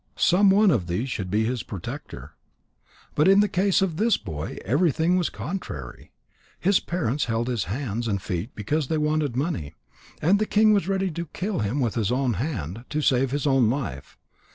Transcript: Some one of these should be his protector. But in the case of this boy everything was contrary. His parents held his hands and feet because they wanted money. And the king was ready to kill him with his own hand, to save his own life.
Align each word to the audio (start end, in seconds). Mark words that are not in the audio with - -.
Some 0.15 0.49
one 0.49 0.71
of 0.71 0.87
these 0.87 1.11
should 1.11 1.29
be 1.29 1.43
his 1.45 1.61
protector. 1.61 2.31
But 3.13 3.27
in 3.27 3.39
the 3.39 3.47
case 3.47 3.83
of 3.83 3.97
this 3.97 4.17
boy 4.17 4.57
everything 4.65 5.15
was 5.15 5.29
contrary. 5.29 6.11
His 6.59 6.79
parents 6.79 7.25
held 7.25 7.47
his 7.47 7.65
hands 7.65 8.07
and 8.07 8.19
feet 8.19 8.55
because 8.55 8.87
they 8.87 8.97
wanted 8.97 9.35
money. 9.35 9.75
And 10.19 10.39
the 10.39 10.47
king 10.47 10.73
was 10.73 10.87
ready 10.87 11.11
to 11.11 11.27
kill 11.27 11.59
him 11.59 11.79
with 11.79 11.93
his 11.93 12.11
own 12.11 12.33
hand, 12.41 12.83
to 12.89 13.01
save 13.03 13.29
his 13.29 13.45
own 13.45 13.69
life. 13.69 14.17